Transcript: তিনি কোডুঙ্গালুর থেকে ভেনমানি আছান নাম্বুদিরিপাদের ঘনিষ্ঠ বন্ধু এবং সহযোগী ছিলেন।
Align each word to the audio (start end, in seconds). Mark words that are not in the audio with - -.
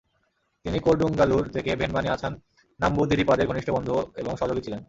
তিনি 0.65 0.77
কোডুঙ্গালুর 0.79 1.45
থেকে 1.49 1.71
ভেনমানি 1.75 2.07
আছান 2.09 2.33
নাম্বুদিরিপাদের 2.79 3.47
ঘনিষ্ঠ 3.47 3.69
বন্ধু 3.69 3.93
এবং 4.15 4.31
সহযোগী 4.35 4.61
ছিলেন। 4.61 4.79